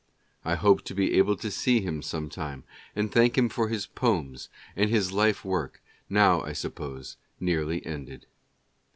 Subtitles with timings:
[0.43, 2.63] I hope to be able to see him some time,
[2.95, 8.25] and thank him for his poems and his life work, now, I suppose, nearly ended.